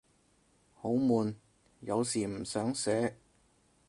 [0.73, 1.35] 好悶，
[1.81, 3.17] 有時唔想寫